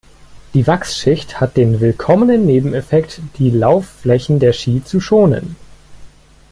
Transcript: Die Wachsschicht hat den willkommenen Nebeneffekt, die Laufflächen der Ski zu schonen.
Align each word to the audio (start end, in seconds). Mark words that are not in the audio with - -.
Die 0.55 0.65
Wachsschicht 0.65 1.39
hat 1.39 1.57
den 1.57 1.79
willkommenen 1.79 2.43
Nebeneffekt, 2.47 3.21
die 3.37 3.51
Laufflächen 3.51 4.39
der 4.39 4.51
Ski 4.51 4.83
zu 4.83 4.99
schonen. 4.99 5.55